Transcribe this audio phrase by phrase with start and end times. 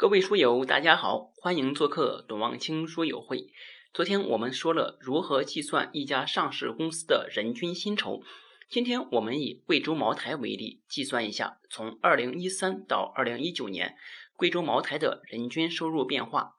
[0.00, 3.48] 各位书友，大家好，欢迎做客董望清书友会。
[3.92, 8.22] 昨天我们说了如何计算一家上市公司的人均薪酬，
[8.70, 13.94] 今天我们以贵州茅台为例，计算一下从二零一三到二零一九年
[14.36, 16.54] 贵州茅台的人均收入变化。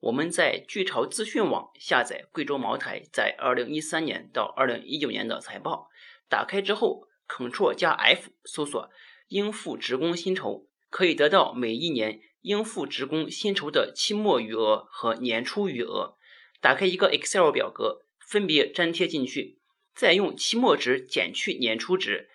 [0.00, 5.90] 我们在巨潮资讯网下载贵州茅台在二零一三年到二零一九年的财报，
[6.30, 8.88] 打开之后，Ctrl 加 F 搜索
[9.28, 12.22] 应付职工薪酬，可以得到每一年。
[12.46, 16.16] 应付职工薪酬的期末余额和年初余额，
[16.60, 19.58] 打开一个 Excel 表格，分别粘贴进去，
[19.96, 22.28] 再用期末值减去年初值，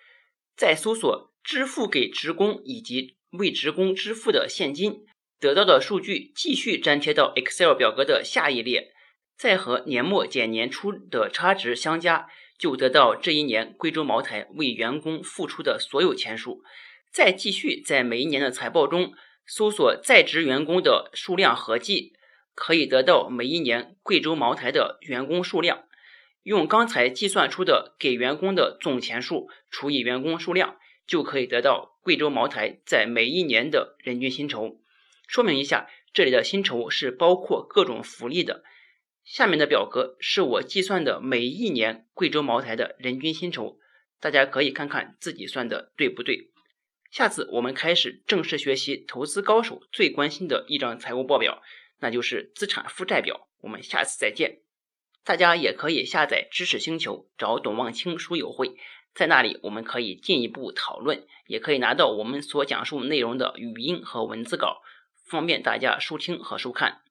[0.57, 5.05] 再搜索支付给职工以及为职工支付的现金，
[5.39, 8.91] 得到的数据继续粘贴到 Excel 表格的下一列，
[9.37, 12.27] 再和年末减年初的差值相加，
[12.59, 16.61] 就得到这一年贵州茅台为员工付出的所有钱数，
[17.13, 19.13] 再继续在每一年的财报中。
[19.45, 22.13] 搜索在职员工的数量合计，
[22.53, 25.83] 可以得到每一年贵州茅台的员工数量。
[26.43, 34.81] 用刚才计算出的给员工的总钱数除以员工数量，就可以得到贵州茅台在每一年的人均薪酬。
[35.27, 38.63] 说明一下，这里的薪酬是包括各种福利的。
[39.23, 43.77] 下面的表格是我计算的每一年贵州茅台的人均薪酬，
[44.19, 46.50] 大家可以看看自己算的对不对。
[47.11, 51.61] 下次我们开始正式学习投资高手最关心的一张财务报表，
[51.99, 53.49] 那就是资产负债表。
[53.59, 54.61] 我们下次再见。
[55.25, 58.77] 大家也可以下载知识星球，找董望清书友会，
[59.13, 64.81] 在那里我们可以进一步讨论，也可以拿到我们所讲述内容的语音和文字稿，
[65.27, 67.01] 方便大家收听和收看。